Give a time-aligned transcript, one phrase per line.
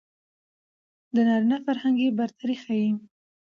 [1.13, 2.91] د نارينه فرهنګي برتري ښيي.